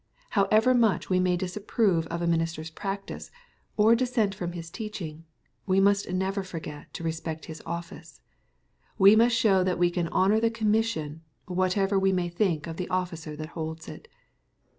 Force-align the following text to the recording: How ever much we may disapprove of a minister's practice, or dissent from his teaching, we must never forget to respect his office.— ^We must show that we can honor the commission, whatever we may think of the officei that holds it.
How 0.31 0.45
ever 0.49 0.73
much 0.73 1.11
we 1.11 1.19
may 1.19 1.37
disapprove 1.37 2.07
of 2.07 2.23
a 2.23 2.27
minister's 2.27 2.71
practice, 2.71 3.29
or 3.77 3.93
dissent 3.93 4.33
from 4.33 4.53
his 4.53 4.71
teaching, 4.71 5.25
we 5.67 5.79
must 5.79 6.09
never 6.11 6.41
forget 6.41 6.91
to 6.95 7.03
respect 7.03 7.45
his 7.45 7.61
office.— 7.67 8.19
^We 8.99 9.15
must 9.15 9.35
show 9.35 9.63
that 9.63 9.77
we 9.77 9.91
can 9.91 10.07
honor 10.07 10.39
the 10.39 10.49
commission, 10.49 11.21
whatever 11.45 11.99
we 11.99 12.11
may 12.11 12.29
think 12.29 12.65
of 12.65 12.77
the 12.77 12.87
officei 12.87 13.37
that 13.37 13.49
holds 13.49 13.87
it. 13.87 14.07